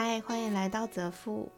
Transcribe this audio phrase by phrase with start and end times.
[0.00, 1.50] 嗨，欢迎来到泽富，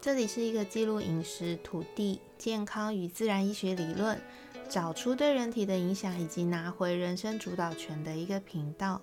[0.00, 4.20] 这里是一个记录饮食、土地、健康与自然医学理论，
[4.68, 9.00] 找出对人体的影响，以及拿回人生主导权的一个频道。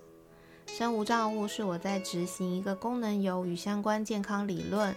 [0.65, 4.93] 生无障物是我在执行一个功能油与相关健康理论，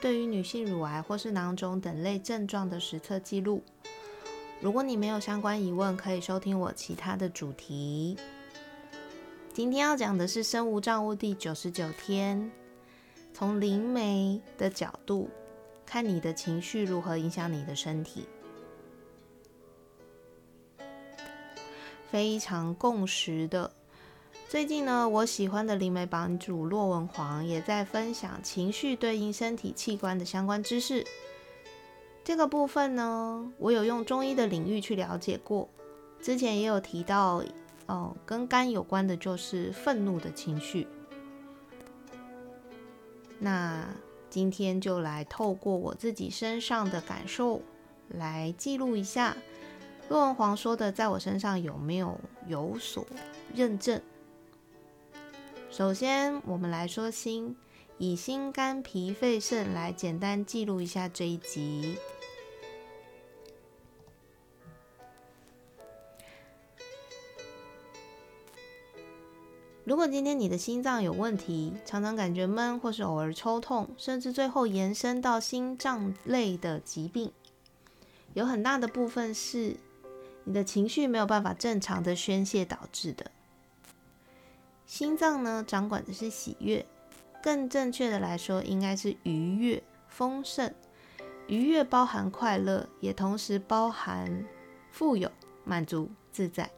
[0.00, 3.62] 对于女性乳癌或是囊肿等类症状的实测记录。
[4.60, 8.16] 如果你没有相关疑问，可以收听我其他的主题。
[9.52, 12.50] 今天要讲的是生无障物第九十九天，
[13.38, 15.30] 从灵媒的角度
[15.86, 18.26] 看你的情绪如何影响你的身体。
[22.10, 23.70] 非常共识的，
[24.48, 31.06] 最近呢，我喜欢的灵媒版主骆文煌也在分享情绪对应身体器官的相关知识。
[32.24, 35.68] 这个部分呢，我有用中医的领域去了解过，
[36.20, 37.40] 之前也有提到。
[37.86, 40.88] 哦，跟肝有关的就是愤怒的情绪。
[43.38, 43.86] 那
[44.28, 47.62] 今天就来透过我自己身上的感受
[48.08, 49.36] 来记录一下，
[50.08, 53.06] 骆文皇说的在我身上有没有有所
[53.54, 54.00] 认证？
[55.70, 57.56] 首先，我们来说心，
[57.98, 61.96] 以心肝脾肺肾来简单记录一下这一集。
[69.88, 77.32] 如果今天你的心脏有问题，常常感觉闷，或是偶尔抽痛，甚至最后延伸到心脏类的疾病，
[78.34, 79.78] 有很大的部分是
[80.44, 83.30] 你的情绪没有办法正常的宣泄导致的。
[84.84, 86.84] 心脏呢，掌管的是喜悦，
[87.42, 90.70] 更正确的来说，应该是愉悦、丰盛。
[91.46, 94.44] 愉悦包含快乐，也同时包含
[94.90, 95.32] 富有、
[95.64, 96.70] 满足、自在。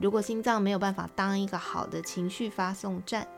[0.00, 3.28] 如果心脏没有办法当一个好的情绪发送站，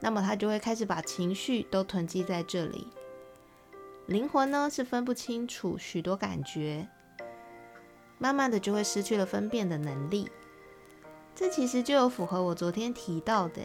[0.00, 2.88] 那么它就会开始把情绪都囤积在这里。
[4.06, 6.88] 灵魂呢是分不清楚许多感觉，
[8.18, 10.30] 慢慢的就会失去了分辨的能力。
[11.34, 13.62] 这其实就有符合我昨天提到的，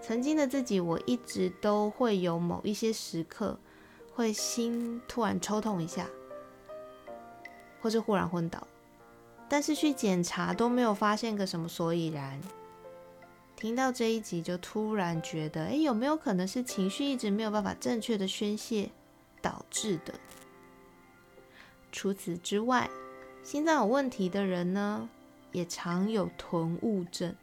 [0.00, 3.58] 曾经的自己，我一直都会有某一些时刻
[4.14, 6.06] 会心突然抽痛一下，
[7.82, 8.66] 或是忽然昏倒。
[9.50, 12.40] 但是去检查都没有发现个什么所以然。
[13.56, 18.90] 听到这一集就突然觉得，哎，有没有可能是情绪一直没有办法正确的宣泄
[19.42, 20.14] 导致的？
[21.90, 22.88] 除此之外，
[23.42, 25.08] 心脏有问题的人呢，
[25.50, 27.34] 也常有囤物症。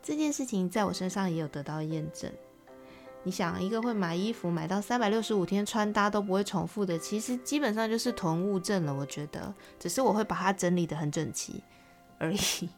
[0.00, 2.32] 这件事情在我身上也有得到验证。
[3.26, 8.94] 你想，一个会买衣服买到三百六十五天穿搭都不会重复的，其实基本上就是囤物症了。
[8.94, 11.60] 我觉得，只是我会把它整理的很整齐
[12.18, 12.68] 而已。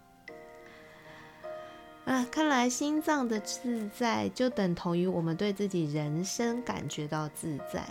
[2.06, 7.84] 啊，看来心脏的自在就等同于我们对自己人生感觉到自在。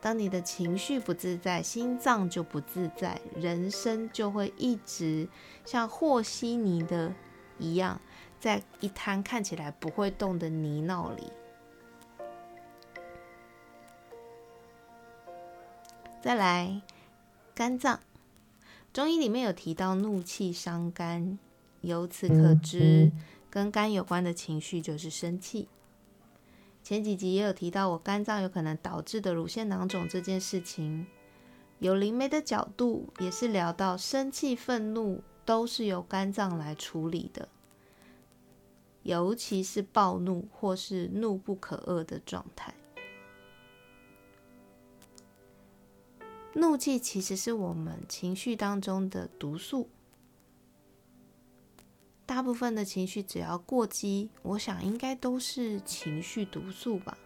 [0.00, 5.28] 当你的情绪不自在，心脏就不自在，人生就会一直
[5.64, 7.14] 像和稀泥的
[7.56, 8.00] 一样，
[8.40, 11.22] 在一滩看起来不会动的泥淖里。
[16.22, 16.80] 再来，
[17.52, 17.98] 肝脏，
[18.92, 21.36] 中医里面有提到怒气伤肝，
[21.80, 23.10] 由此可知，
[23.50, 25.66] 跟肝有关的情绪就是生气。
[26.84, 31.08] 前几集也有提到我肝脏有可能导致的乳腺囊肿这件事情，
[31.80, 37.48] 有灵媒的角度也是聊到生气、愤怒都是由肝脏来处理的，
[39.02, 42.72] 尤其是暴怒或是怒不可遏的状态。
[46.54, 49.88] 怒气其实是我们情绪当中的毒素，
[52.26, 57.16] 大部分的情绪只要过激，我想应该都是情绪毒素吧。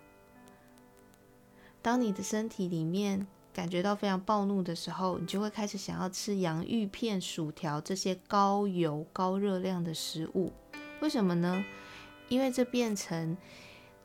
[1.83, 10.53] 当你的身体里面感觉到非常暴怒的时候，你就会开始想要吃洋芋片、薯条这些高油、高热量的食物。
[11.01, 11.65] 为什么呢？
[12.29, 13.37] 因为这变成。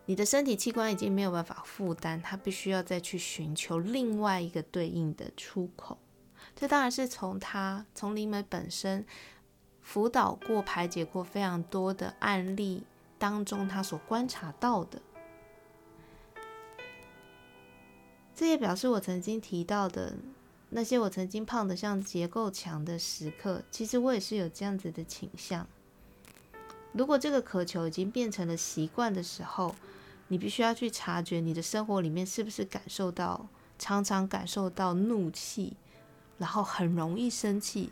[0.05, 5.97] 你的身体器官已经没有办法负担，它必须要再去寻求另外一个对应的出口。
[6.55, 9.05] 这当然是从他从灵媒本身
[9.79, 12.83] 辅导过、排解过非常多的案例
[13.17, 15.01] 当中，他所观察到的。
[18.35, 20.15] 这也表示我曾经提到的
[20.69, 25.67] 那些我曾经胖的像结构墙的时刻，其实我也是有这样子的倾向。
[26.93, 29.75] 如果这个渴求已经变成了习惯的时候，
[30.27, 33.47] 你必须要去察觉你的生活里面是不是感受到
[33.79, 35.77] 常常感受到怒气，
[36.37, 37.91] 然后很容易生气，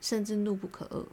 [0.00, 1.06] 甚至怒不可遏。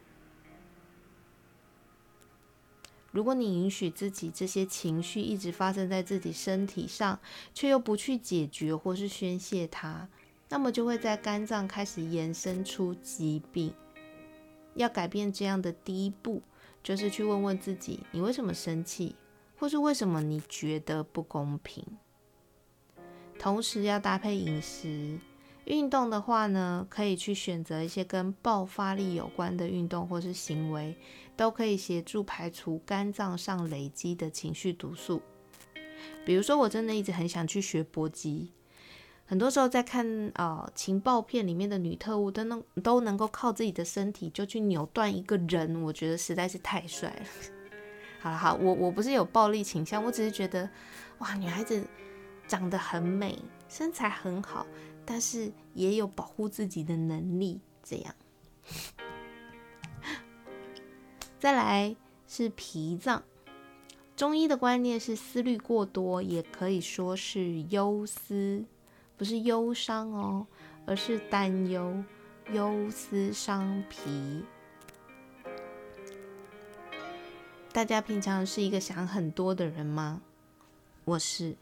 [3.11, 7.19] 如果你允许自己这些情绪一直发生在自己身体上，
[7.53, 10.07] 却又不去解决或是宣泄它，
[10.47, 13.73] 那么就会在肝脏开始延伸出疾病。
[14.75, 16.41] 要改变这样的第一步，
[16.83, 19.15] 就是去问问自己：你为什么生气，
[19.57, 21.85] 或是为什么你觉得不公平？
[23.39, 25.19] 同时要搭配饮食。
[25.65, 30.97] 运动的话呢，可以去选择一些跟爆发力有关的运动或是行为，
[31.37, 35.21] 都可以协助排除肝脏上累积的情绪毒素。
[36.25, 38.51] 比如说，我真的一直很想去学搏击，
[39.31, 47.25] 很多时候在看啊情报片里面的女特务都能都能够靠自己的身体就去扭断一个人，我觉得实在是太帅了。
[48.19, 50.69] 好了好，我我不是有暴力倾向，我只是觉得
[51.19, 51.81] 哇，女孩子
[52.45, 53.39] 长得很美，
[53.69, 54.67] 身材很好。
[55.05, 58.13] 但是也有保护自己的能力，这样。
[61.39, 61.95] 再来
[62.27, 63.23] 是脾脏，
[64.17, 68.65] 中医的观念是思虑过多，也可以说是忧思，
[69.21, 70.47] 不是忧伤哦，
[70.87, 72.03] 而是担忧，
[72.53, 74.43] 忧思伤脾。
[77.71, 80.23] 大家平常是一个想很多的人吗？
[81.05, 81.55] 我是。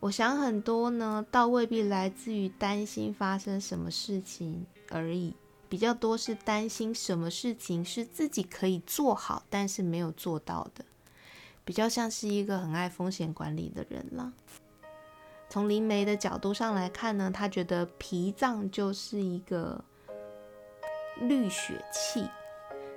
[0.00, 5.32] 我想很多呢，倒未必来自于担心发生什么事情而已，
[5.68, 10.84] 比较多是担心什么事情是自己可以做好，但是没有做到的，
[11.64, 14.32] 比较像是一个很爱风险管理的人了。
[15.50, 19.84] 从灵媒的角度上来看呢，他觉得脾脏就是一个
[21.18, 22.30] 滤血器，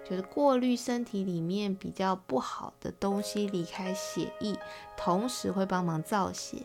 [0.08, 4.56] 就是过滤身体里面比较不好的东西离开血液，
[4.96, 6.60] 同时会帮忙造血。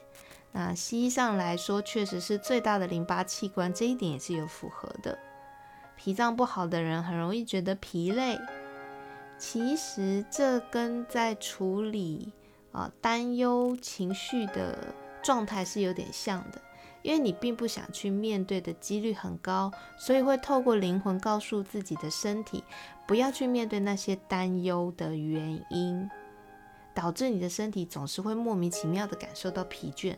[0.52, 5.18] 那西医上来说，确实是最大的淋巴器官，这一点也是有符合的。
[5.96, 8.38] 脾脏不好的人很容易觉得疲累，
[9.38, 12.32] 其实这跟在处理
[12.72, 14.94] 啊担忧情绪的
[15.28, 16.58] 状态是有点像的，
[17.02, 22.64] 因为你并不想去面对的几率很高，所以会透过灵魂告诉自己的身体，
[23.06, 26.08] 不要去面对那些担忧的原因，
[26.94, 30.16] 导致你的身体总是会莫名其妙的感受到疲倦。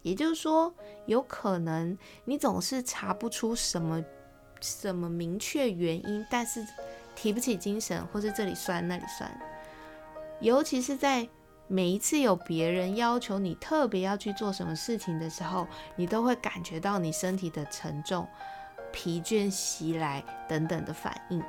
[0.00, 0.72] 也就是说，
[1.04, 4.02] 有可能你总是查不出什么
[4.62, 6.66] 什么明确原因，但是
[7.14, 9.30] 提不起精神，或是这里酸那里酸。
[10.40, 11.28] 尤其是在
[11.72, 18.26] 每一次有别人要求你特别要去做什么事情的时候，你都会感觉到你身体的沉重、
[18.92, 21.40] 疲倦袭来等等的反应。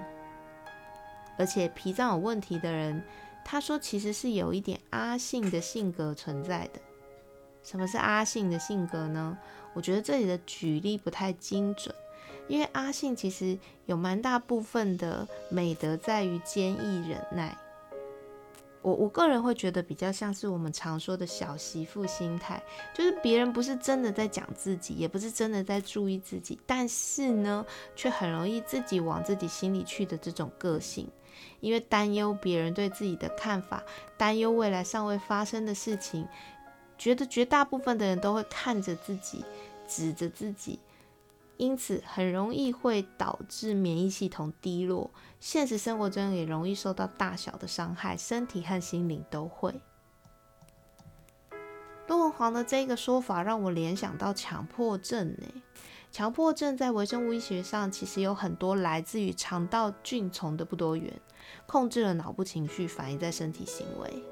[1.40, 3.04] 而且脾脏有问题的人，
[3.44, 6.80] 他说其实是有一点阿信的性格存在的。
[7.64, 9.36] 什么是阿信的性格呢？
[9.74, 11.96] 我觉得这里的举例不太精准，
[12.48, 13.58] 因为阿信其实
[13.88, 17.58] 有蛮大部分的美德在于坚毅忍耐。
[18.82, 22.62] 我我个人会觉得比较像是我们常说的小媳妇心态，
[22.94, 31.08] 就是别人不是真的在讲自己，也不是真的在注意自己，但是呢，却很容易自己往自己心里去的这种个性，
[31.60, 33.84] 因为担忧别人对自己的看法，
[34.18, 36.28] 担忧未来尚未发生的事情。
[36.98, 39.44] 觉得绝大部分的人都会看着自己，
[39.88, 40.80] 指着自己，
[41.62, 45.12] 因此很容易会导致免疫系统低落。
[45.40, 49.80] 现实生活中也容易受到大小的伤害，身体和心灵都会。
[52.08, 55.62] 陆文煌的这个说法让我联想到强迫症呢。
[56.12, 61.14] 强迫症在微生物医学上其实有很多来自于肠道菌丛的不多元，
[61.68, 64.24] 控制了脑部情绪，反映在身体行为。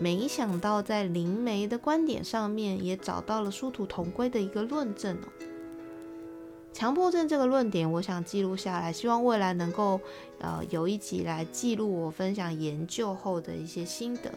[0.00, 5.28] 没想到在灵媒的观点上面也找到了殊途同归的一个论证哦。
[6.74, 10.00] 强迫症这个论点，我想记录下来，希望未来能够
[10.40, 14.32] 呃有一集来记录我分享研究后的一些心得。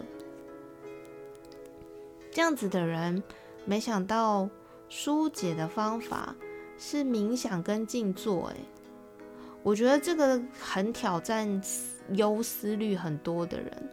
[2.32, 3.24] 这样子的人，
[3.66, 4.48] 没想到
[4.88, 6.36] 疏解的方法
[6.78, 8.56] 是冥想跟静坐，诶，
[9.64, 11.60] 我觉得这个很挑战
[12.14, 13.90] 忧思虑很多的人。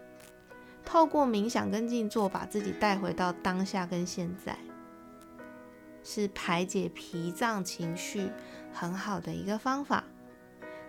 [0.84, 4.54] 透过冥想跟静坐，把自己带回到当下跟现在，
[6.04, 8.30] 是排解脾脏情绪
[8.72, 10.04] 很好的一个方法。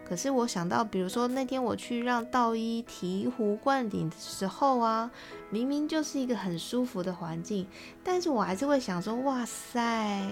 [0.07, 5.09] 可是我想到，比如说那天我去让道医醍醐灌顶的时候啊，
[5.49, 7.67] 明明就是一个很舒服的环境，
[8.03, 10.29] 但是我还是会想说，哇塞，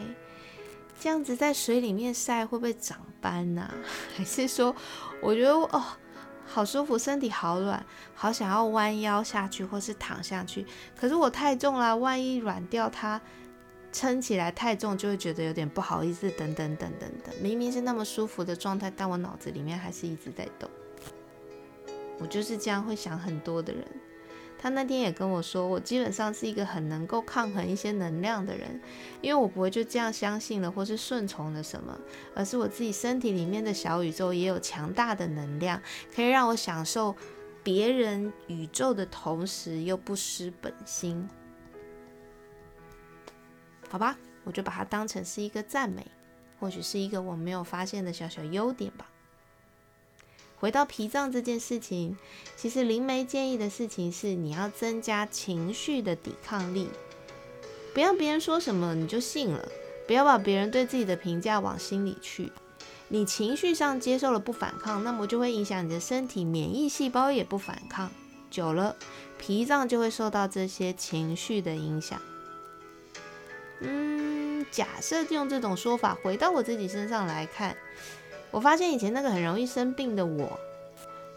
[1.00, 3.74] 这样子在水里面晒会不会长斑呐？
[4.16, 4.76] 还是说，
[5.22, 5.84] 我觉得哦。
[6.46, 10.68] 好舒服，身体好软，好想要弯腰下去或是躺下去。
[10.96, 13.20] 可是我太重了，万一软掉，它
[13.94, 16.30] 撑起来太重，就会觉得有点不好意思。
[16.32, 20.70] 等等等等等，明明是那么舒服的状态，但我脑子里面还是一直在动。
[22.20, 23.86] 我就是这样会想很多的人。
[24.58, 28.80] 他那天也跟我说，我基本上是一个很能够抗衡一些能量的人，
[29.22, 32.00] 因为我不会就这样相信了或是顺从了什么，
[32.34, 35.82] 而是我自己身体里面的小宇宙也有强大的能量，
[36.16, 37.14] 可以让我享受
[37.62, 41.28] 别人宇宙的同时又不失本心。
[43.94, 46.08] 好吧，我就把它当成是一个赞美，
[46.60, 49.08] 或许是一个我没有发现的小小优点吧。
[50.56, 52.18] 回到脾脏这件事情，
[52.58, 56.90] 其实灵媒建议的事情是，你要增加情绪的抵抗力，
[57.94, 59.70] 不要别人说什么你就信了，
[60.08, 62.52] 不要把别人对自己的评价往心里去。
[63.10, 68.10] 你情绪上接受了不反抗，那么就会影响你的身体免疫细胞也不反抗，
[68.50, 68.96] 久了
[69.38, 72.20] 脾脏就会受到这些情绪的影响。
[73.84, 77.76] 嗯，假设用这种说法回到我自己身上来看。
[78.52, 80.60] 我发现以前那个很容易生病的我，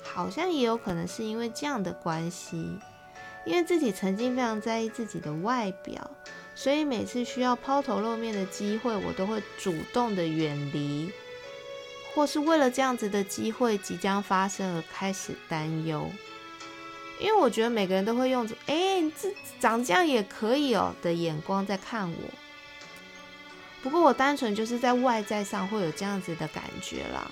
[0.03, 2.79] 好像也有可能是因为这样的关系，
[3.47, 6.11] 因为自己曾经非常在意自己的外表，
[6.55, 11.11] 所以每次需要抛头露面的机会，我都会主动的远离，
[12.15, 16.11] 或是为了这样子的机会即将发生而开始担忧，
[17.19, 22.17] 因为我觉得每个人都会用着“哎，这长这样也可以哦”的眼光在看我。
[23.83, 27.31] 不过我单纯就是在外在上会有这样子的感觉啦，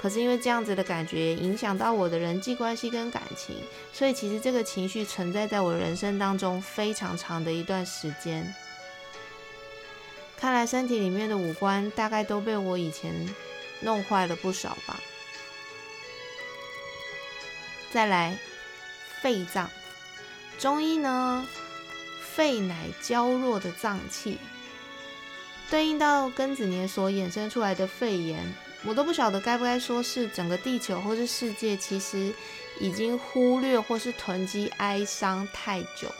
[0.00, 3.56] 可是因为这样子的感觉影响到我的人际关系跟感情，
[3.92, 8.52] 所以其实这个情绪存在在我人生当中非常长的一段时间。
[10.36, 13.14] 看来身体里面的五官大概都被我以前
[13.80, 14.98] 弄坏了不少吧。
[17.92, 18.38] 再来，
[19.20, 19.70] 肺脏，
[20.58, 21.46] 中医呢，
[22.20, 24.38] 肺乃娇弱的脏器。
[25.70, 28.52] 对应到庚子年所衍生出来的肺炎，
[28.84, 32.34] 我都不晓得该不该说是整个地球或是世界，其实
[32.80, 36.12] 已经忽略或是囤积哀伤太久，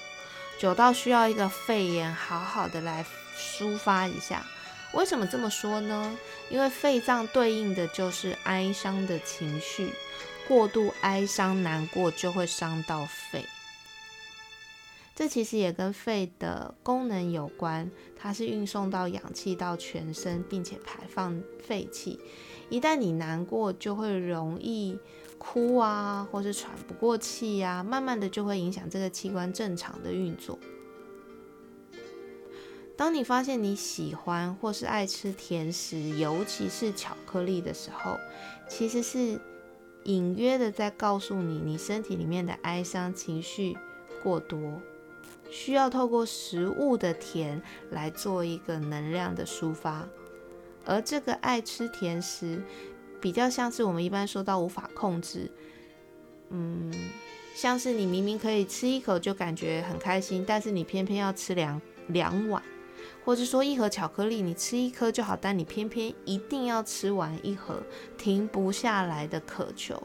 [0.58, 3.04] 久到需要一个肺炎好好的来
[3.36, 4.46] 抒发一下。
[4.92, 6.16] 为什么这么说呢？
[6.48, 9.92] 因为肺脏对应的就是哀伤的情绪，
[10.50, 13.44] 过度哀伤难过就会伤到肺。
[15.14, 17.88] 这其实也跟肺的功能有关，
[18.18, 22.18] 它是运送到氧气到全身，并且排放废气。
[22.68, 24.98] 一旦你难过，就会容易
[25.38, 30.58] 哭啊，或是喘不过气呀，慢慢的就会影响这个器官正常的运作。
[32.96, 38.18] 当你发现你喜欢或是爱吃甜食，尤其是巧克力的时候，
[38.68, 39.40] 其实是
[40.10, 43.76] 隐约的在告诉你，你身体里面的哀伤情绪
[44.22, 44.80] 过多。
[45.48, 50.08] 需要透过食物的甜来做一个能量的抒发，
[50.84, 52.62] 而这个爱吃甜食，
[53.20, 55.50] 比较像是我们一般说到无法控制，
[56.50, 56.92] 嗯，
[57.54, 62.62] 像是你明明可以吃一口就感觉很开心，但是你偏偏要吃两两碗，
[63.30, 67.80] 或者说一盒巧克力你吃一颗就好，但你偏偏一定要吃完一盒，
[68.18, 70.02] 停不下来的渴求，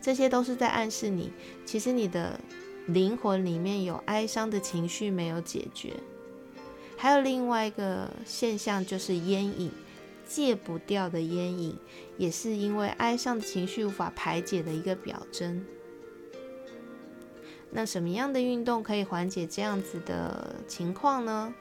[0.00, 1.32] 这些都是在暗示你，
[1.64, 2.40] 其实你的。
[2.86, 5.94] 灵魂里面有哀伤的情绪没有解决，
[6.98, 9.70] 还有另外一个现象就是烟瘾，
[10.26, 11.78] 戒不掉的烟瘾，
[12.18, 15.64] 也是因为哀伤的情绪无法排解的一个表征。
[17.70, 21.54] 那什么样的运动可以缓解这样子的情况呢？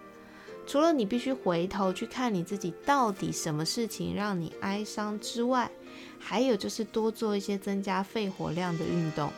[0.66, 5.70] 除了你必须回头去看你自己到底什么事情让你哀伤之外，
[6.20, 9.30] 还有就是多做一些增加肺活量的运动。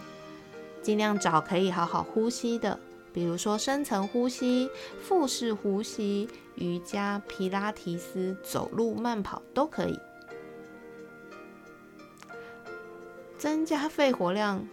[0.81, 2.79] 尽量找可以好好呼吸的，
[3.11, 4.69] 比如说深层呼吸、
[5.01, 9.99] 腹式呼吸、瑜伽、皮拉提斯、走路、慢跑都可以，
[13.35, 14.65] 增加肺活量。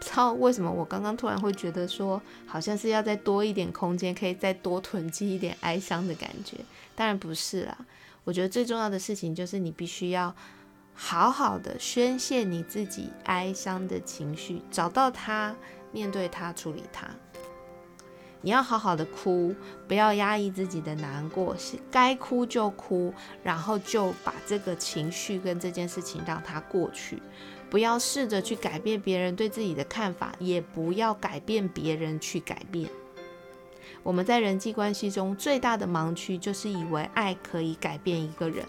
[0.00, 6.56] 不知道为什么我刚刚突然会觉得说，好像是要再多一点空间，可以再多囤积一点哀伤的感觉。
[6.96, 7.78] 当然不是啦，
[8.24, 10.34] 我觉得最重要的事情就是你必须要。
[11.02, 15.56] 好好的宣泄你自己哀伤的情绪，找到它，
[15.92, 17.08] 面对它，处理它。
[18.42, 19.54] 你要好好的哭，
[19.86, 27.20] 不要压抑自己的难过，是该哭就哭，然后就把这个情绪跟这件事情让它过去。
[27.68, 32.90] 不要试着去改变别人对自己的看法，也不要改变别人去改变。
[34.02, 38.64] 我们在人际关系中最大的盲区，就是以为爱可以改变一个人。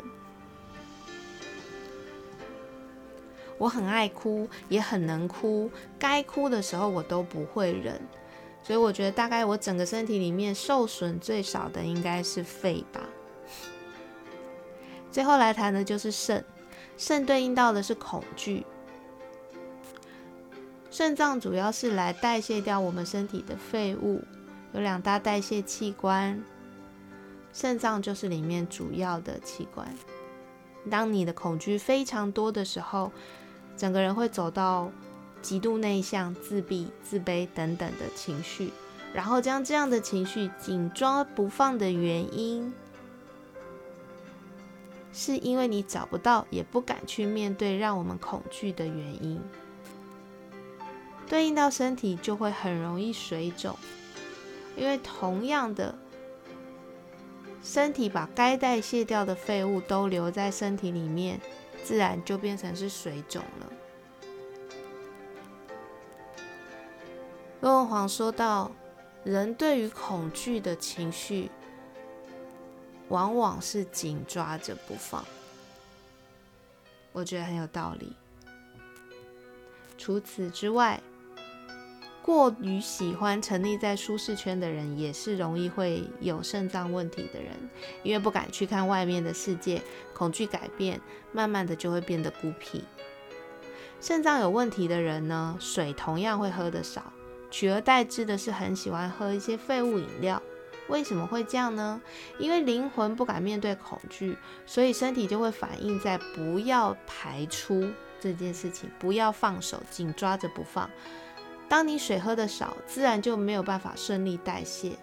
[3.58, 8.02] 我很爱哭，也很能哭，该哭的时候我都不会忍，
[8.64, 13.02] 所以我觉得大概我整个身体里面受损最少的应该是肺吧。
[15.12, 16.46] 最后来谈的就是肾，
[16.98, 18.66] 肾对应到的是恐惧。
[20.90, 24.22] 肾脏主要是来代谢掉我们身体的废物，
[24.74, 26.42] 有两大代谢器官，
[27.54, 29.88] 肾脏就是里面主要的器官。
[30.90, 33.12] 当你的恐惧非常多的时候，
[33.78, 34.92] 整个人会走到
[35.42, 38.72] 极度内向、自闭、自卑等等的情绪，
[39.14, 42.74] 然后将这样的情绪紧抓不放的原因，
[45.12, 49.42] 是因为你找不到也不敢去面对让我们恐惧的原因。
[51.28, 53.78] 对应到身体就会很容易水肿，
[54.76, 55.96] 因为同样的，
[57.64, 61.40] 身体把该代谢掉的废物都留在身体里面，
[61.84, 63.72] 自然就变成是水肿了。
[67.62, 68.72] 罗文煌说到，
[69.24, 71.52] 人对于恐惧的情绪，
[73.10, 75.24] 往往是紧抓着不放，
[77.12, 78.16] 我觉得很有道理。
[79.96, 81.00] 除此之外，
[82.24, 87.52] 过于喜欢沉溺在舒适圈的人，也是容易会有肾脏问题的人，
[88.02, 89.80] 因为不敢去看外面的世界，
[90.16, 91.00] 恐惧改变，
[91.32, 92.84] 慢慢的就会变得孤僻。
[94.00, 97.14] 肾脏有问题的人呢，水同样会喝得少，
[97.52, 100.42] 取而代之的是很喜欢喝一些废物饮料。
[100.88, 102.02] 为什么会这样呢？
[102.40, 107.88] 因为灵魂不敢面对恐惧，所以身体就会反映在不要排出
[108.20, 110.90] 这件事情，不要放手，紧抓着不放。
[111.70, 114.98] 当你水喝的少，自然就没有办法顺利代谢。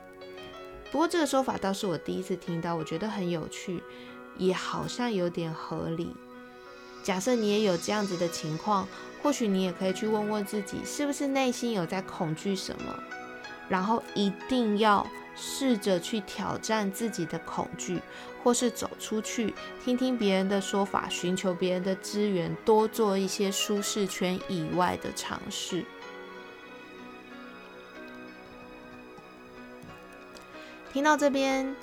[0.90, 3.82] 不过这个说法倒是我第一次听到，我觉得很有趣，
[4.36, 6.14] 也好像有点合理。
[7.02, 8.86] 假设你也有这样子的情况，
[9.22, 12.94] 或许你也可以去问问自己，是不是内心有在恐惧什么，
[13.68, 18.00] 然后一定要试着去挑战自己的恐惧，
[18.42, 19.52] 或是走出去
[19.84, 25.84] 听听别人的说法，寻求别人的资源，多做一些舒适圈以外的尝试。
[30.92, 31.76] 听到这边，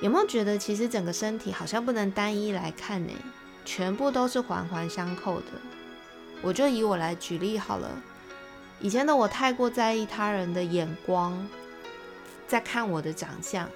[0.00, 3.12] 有没有觉得其实整个身体好像不能单一来看呢？
[3.64, 5.46] 全部都是环环相扣的。
[6.42, 7.88] 我就以我来举例好了。
[8.80, 11.48] 以前的我太过在意他人的眼光，
[12.48, 13.68] 在看我的长相，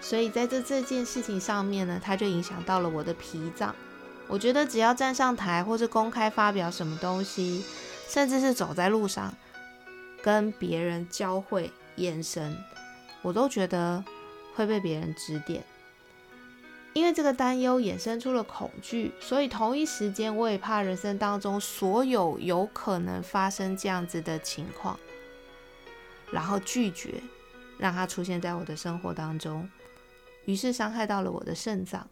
[0.00, 3.74] 所以在这这件事情上面呢，它就影响到了我的脾脏。
[4.26, 7.64] 我觉得只要站上台或是公开发表什么东西，
[8.08, 9.32] 甚至是走在路上
[10.20, 12.56] 跟别人交汇眼神。
[13.22, 14.04] 我都觉得
[14.54, 15.64] 会被别人指点，
[16.98, 24.98] 因为这个担忧衍生出了恐惧，所以同一时间我也怕人生当中所有有可能发生这样子的情况，
[26.32, 27.22] 然后拒绝
[27.78, 29.70] 让它出现在我的生活当中，
[30.44, 32.08] 于是伤害到了我的肾脏。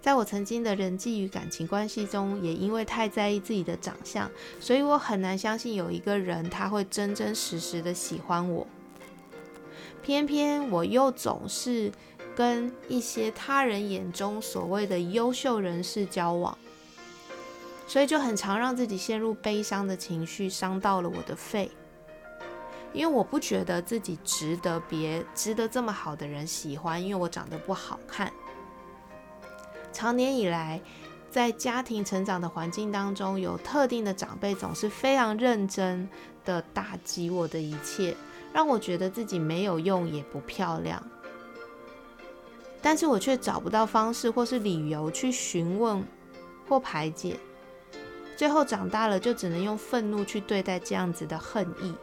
[0.00, 8.64] 在我曾经的人际与感情关系中，也因为太在意自己的长相，所以我很难相信有一个人他会真真实实的喜欢我。
[10.02, 11.92] 偏偏我又总是
[12.40, 16.56] 跟一些他人眼中所谓的优秀人士交往，
[17.86, 21.70] 所以就很常让自己陷入悲伤的情绪，伤到了我的肺。
[22.94, 28.32] 因为我不觉得自己值得别值得这么好的人喜欢，因为我长得不好看。
[29.92, 30.80] 长年以来，
[31.30, 36.08] 在家庭成长的环境当中，有特定的长辈总是非常认真
[36.42, 38.16] 的打击我的一切。
[38.54, 41.06] 让我觉得自己没有用，也不漂亮，
[42.82, 46.02] 但是我却找不到方式或是理由去询问
[46.68, 47.36] 或排解，
[48.36, 51.94] 最后长大了就只能用愤怒去对待这样子的恨意，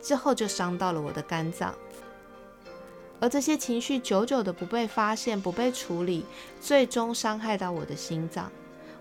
[0.00, 1.74] 之后就伤到了我的肝脏，
[3.20, 6.24] 而这些情绪久久的不被发现、不被处理，
[6.60, 8.50] 最终伤害到我的心脏。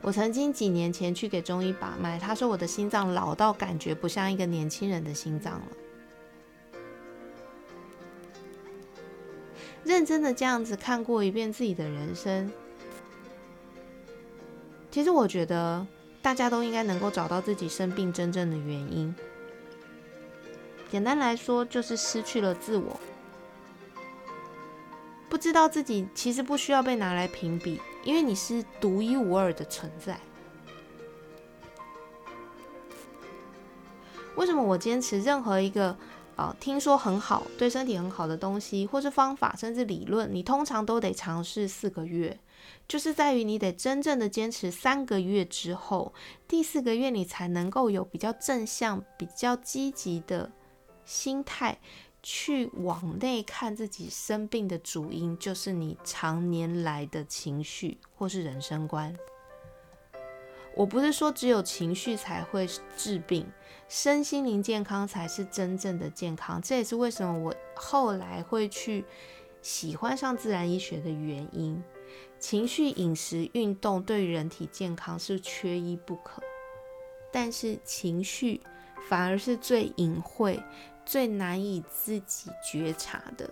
[0.04, 5.68] 我曾经几年前去给中医把脉，他说我的心脏老到感觉不像一个年轻人的心脏了。
[9.88, 12.52] 认真的这样子看过一遍自己的人生，
[14.92, 15.88] 其实我觉得
[16.22, 19.16] 大家都应该能够找到自己生病真正的原因。
[20.92, 23.00] 简单来说，就是失去了自我，
[25.30, 30.20] 不知道自己其实不需要被拿来评比，因为你是独一无二的存在。
[34.36, 35.96] 为什么我坚持任何一个？
[36.38, 42.40] 啊，听说很好，对身体很好的东西，或是方法，甚至理论，你通常都得尝试四个月，
[42.88, 46.14] 就是在于你得真正的坚持三个月之后，
[46.48, 50.52] 第四个月你才能够有比较正向、比较积极的
[51.06, 51.80] 心态，
[52.22, 59.18] 去往内看自己生病的主因，就是你常年来的情绪或是人生观。
[60.78, 63.52] 我不是说只有情绪才会治病，
[63.90, 66.62] 身心灵健康才是真正的健康。
[66.62, 69.04] 这也是为什么我后来会去
[69.64, 71.84] 喜欢上自然医学的原因。
[72.40, 76.44] 情绪、饮食、运动对人体健康是缺一不可，
[77.32, 78.62] 但是情绪
[79.10, 80.62] 反而是最隐晦、
[81.04, 83.50] 最难以自己觉察的。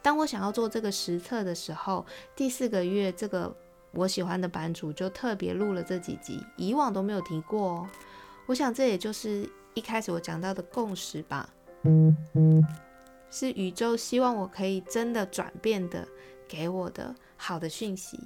[0.00, 3.54] 当我想要做这个实测的时候，第四个月，这个
[3.92, 7.88] 我喜欢的版主就特别录了这几集，以往都没有提过哦。
[8.46, 11.48] 我想这也就是一开始我讲到的共识吧，
[13.30, 16.06] 是宇宙希望我可以真的转变的，
[16.48, 18.18] 给我的好的讯息。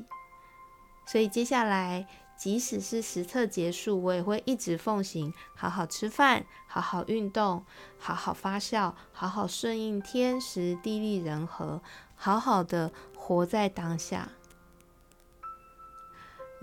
[1.06, 2.06] 所以接下来，
[2.38, 7.62] 即使是实测结束，我也会一直奉行：好好吃饭，好好运动，
[7.98, 11.82] 好好发酵，好好顺应天时地利人和，
[12.14, 14.30] 好好的活在当下。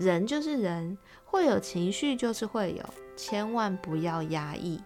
[0.04, 2.84] 人就是人，会有情绪就是会有，
[3.16, 4.80] 千万不要压抑。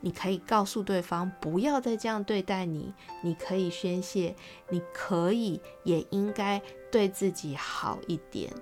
[0.00, 4.34] 你可以告诉对方不要再这样对待你，你可以宣泄，
[4.68, 8.52] 你可以也应该对自己好一点。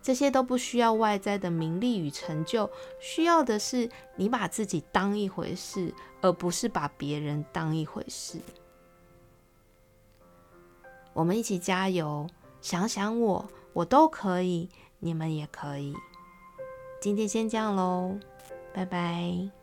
[0.00, 8.38] 这些都不需要外在的名利与成就，需要的是你把自己当一回事，而不是把别人当一回事。
[11.12, 12.28] 我们一起加油，
[12.60, 15.94] 想想我，我都可以，你们也可以。
[17.00, 18.18] 今天先这样喽，
[18.72, 19.55] 拜拜。